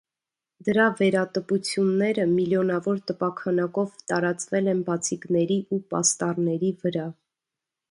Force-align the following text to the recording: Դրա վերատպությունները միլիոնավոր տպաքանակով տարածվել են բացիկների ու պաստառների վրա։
Դրա 0.67 0.85
վերատպությունները 1.01 2.25
միլիոնավոր 2.31 3.03
տպաքանակով 3.11 3.93
տարածվել 4.13 4.73
են 4.75 4.83
բացիկների 4.89 5.61
ու 5.79 5.83
պաստառների 5.95 6.75
վրա։ 6.87 7.09